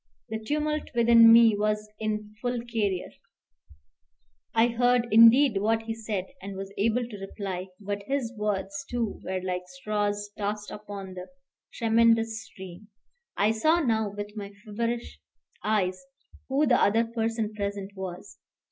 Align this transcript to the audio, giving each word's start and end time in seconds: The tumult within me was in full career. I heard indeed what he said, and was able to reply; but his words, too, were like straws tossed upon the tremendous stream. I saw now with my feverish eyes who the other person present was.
The 0.29 0.39
tumult 0.43 0.89
within 0.95 1.31
me 1.31 1.55
was 1.55 1.87
in 1.99 2.33
full 2.41 2.59
career. 2.65 3.11
I 4.51 4.69
heard 4.69 5.07
indeed 5.11 5.59
what 5.61 5.83
he 5.83 5.93
said, 5.93 6.25
and 6.41 6.57
was 6.57 6.73
able 6.75 7.07
to 7.07 7.19
reply; 7.19 7.67
but 7.79 8.01
his 8.07 8.33
words, 8.35 8.83
too, 8.89 9.21
were 9.23 9.41
like 9.43 9.61
straws 9.67 10.31
tossed 10.35 10.71
upon 10.71 11.13
the 11.13 11.27
tremendous 11.75 12.43
stream. 12.43 12.87
I 13.37 13.51
saw 13.51 13.79
now 13.79 14.09
with 14.11 14.35
my 14.35 14.51
feverish 14.65 15.19
eyes 15.63 16.03
who 16.49 16.65
the 16.65 16.81
other 16.81 17.05
person 17.05 17.53
present 17.53 17.91
was. 17.95 18.39